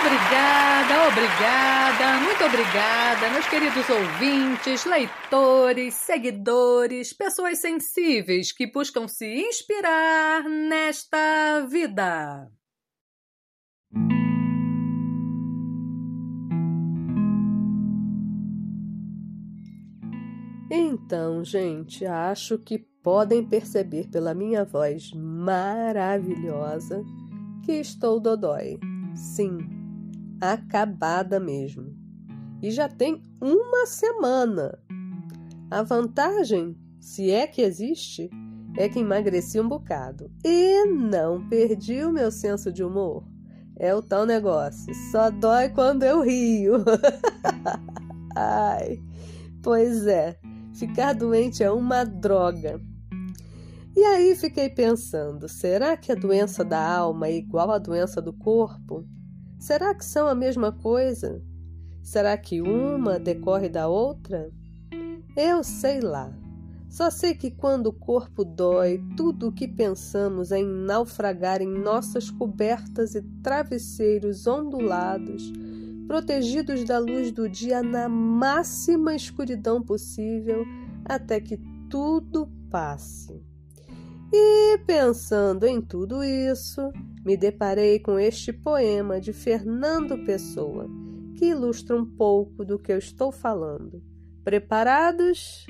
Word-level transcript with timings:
Obrigada, 0.00 1.08
obrigada, 1.08 2.20
muito 2.22 2.44
obrigada, 2.44 3.30
meus 3.30 3.48
queridos 3.48 3.88
ouvintes, 3.90 4.84
leitores, 4.84 5.94
seguidores, 5.94 7.12
pessoas 7.12 7.60
sensíveis 7.60 8.52
que 8.52 8.70
buscam 8.70 9.08
se 9.08 9.26
inspirar 9.26 10.44
nesta 10.44 11.66
vida. 11.68 12.48
Então, 20.70 21.42
gente, 21.42 22.06
acho 22.06 22.56
que 22.58 22.78
podem 23.02 23.44
perceber 23.44 24.08
pela 24.08 24.32
minha 24.32 24.64
voz 24.64 25.10
maravilhosa 25.12 27.02
que 27.64 27.72
estou 27.72 28.20
dodói. 28.20 28.78
Sim, 29.14 29.77
acabada 30.40 31.38
mesmo. 31.40 31.94
E 32.62 32.70
já 32.70 32.88
tem 32.88 33.22
uma 33.40 33.86
semana. 33.86 34.78
A 35.70 35.82
vantagem, 35.82 36.76
se 37.00 37.30
é 37.30 37.46
que 37.46 37.62
existe, 37.62 38.30
é 38.76 38.88
que 38.88 38.98
emagreci 38.98 39.60
um 39.60 39.68
bocado. 39.68 40.30
E 40.44 40.84
não 40.86 41.48
perdi 41.48 42.04
o 42.04 42.12
meu 42.12 42.30
senso 42.30 42.72
de 42.72 42.82
humor. 42.82 43.24
É 43.76 43.94
o 43.94 44.02
tal 44.02 44.26
negócio, 44.26 44.92
só 45.10 45.30
dói 45.30 45.68
quando 45.68 46.02
eu 46.02 46.22
rio. 46.22 46.84
Ai, 48.34 49.00
pois 49.62 50.06
é, 50.06 50.36
ficar 50.74 51.12
doente 51.12 51.62
é 51.62 51.70
uma 51.70 52.04
droga. 52.04 52.80
E 53.96 54.04
aí 54.04 54.36
fiquei 54.36 54.68
pensando: 54.68 55.48
será 55.48 55.96
que 55.96 56.10
a 56.10 56.14
doença 56.14 56.64
da 56.64 56.80
alma 56.80 57.28
é 57.28 57.36
igual 57.36 57.70
à 57.70 57.78
doença 57.78 58.20
do 58.22 58.32
corpo? 58.32 59.04
Será 59.58 59.94
que 59.94 60.04
são 60.04 60.28
a 60.28 60.34
mesma 60.34 60.70
coisa? 60.70 61.42
Será 62.02 62.38
que 62.38 62.62
uma 62.62 63.18
decorre 63.18 63.68
da 63.68 63.88
outra? 63.88 64.50
Eu 65.36 65.64
sei 65.64 66.00
lá. 66.00 66.32
Só 66.88 67.10
sei 67.10 67.34
que 67.34 67.50
quando 67.50 67.88
o 67.88 67.92
corpo 67.92 68.44
dói, 68.44 69.02
tudo 69.16 69.48
o 69.48 69.52
que 69.52 69.68
pensamos 69.68 70.52
é 70.52 70.58
em 70.58 70.66
naufragar 70.66 71.60
em 71.60 71.68
nossas 71.68 72.30
cobertas 72.30 73.14
e 73.14 73.22
travesseiros 73.42 74.46
ondulados, 74.46 75.52
protegidos 76.06 76.84
da 76.84 76.98
luz 76.98 77.30
do 77.30 77.46
dia 77.48 77.82
na 77.82 78.08
máxima 78.08 79.14
escuridão 79.14 79.82
possível, 79.82 80.64
até 81.04 81.40
que 81.40 81.58
tudo 81.90 82.48
passe. 82.70 83.42
E 84.32 84.78
pensando 84.86 85.64
em 85.64 85.80
tudo 85.80 86.22
isso, 86.22 86.92
me 87.24 87.36
deparei 87.36 87.98
com 87.98 88.18
este 88.18 88.52
poema 88.52 89.20
de 89.20 89.32
Fernando 89.32 90.22
Pessoa, 90.24 90.86
que 91.36 91.46
ilustra 91.46 91.96
um 91.96 92.04
pouco 92.04 92.64
do 92.64 92.78
que 92.78 92.92
eu 92.92 92.98
estou 92.98 93.32
falando. 93.32 94.02
Preparados? 94.44 95.66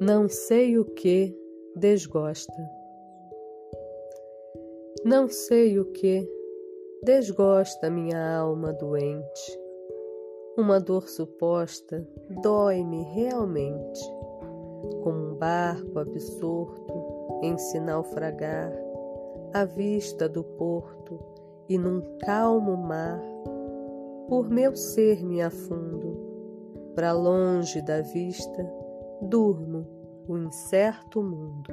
Não 0.00 0.28
sei 0.28 0.78
o 0.78 0.84
que 0.84 1.36
desgosta 1.76 2.79
não 5.04 5.28
sei 5.28 5.78
o 5.78 5.86
que 5.86 6.28
desgosta 7.02 7.88
minha 7.88 8.36
alma 8.36 8.70
doente. 8.72 9.58
Uma 10.58 10.78
dor 10.78 11.08
suposta 11.08 12.06
dói-me 12.42 13.02
realmente, 13.14 14.00
como 15.02 15.30
um 15.30 15.34
barco 15.36 15.98
absorto 15.98 17.40
em 17.42 17.56
se 17.56 17.80
naufragar 17.80 18.70
à 19.54 19.64
vista 19.64 20.28
do 20.28 20.44
porto 20.44 21.18
e 21.66 21.78
num 21.78 22.02
calmo 22.18 22.76
mar. 22.76 23.22
Por 24.28 24.50
meu 24.50 24.76
ser 24.76 25.24
me 25.24 25.40
afundo, 25.40 26.14
para 26.94 27.12
longe 27.12 27.80
da 27.80 28.02
vista 28.02 28.70
durmo 29.22 29.86
o 30.28 30.36
incerto 30.36 31.22
mundo. 31.22 31.72